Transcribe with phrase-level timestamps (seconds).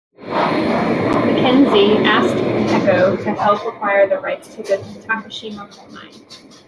[0.17, 2.33] Mackenzie, asked
[2.71, 6.15] Heco to help acquire the rights to the Takashima coal mine.